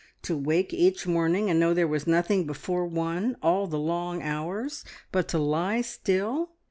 [0.23, 4.83] To wake each morning and know there was nothing before one all the long hours,
[5.11, 6.49] but to lie still!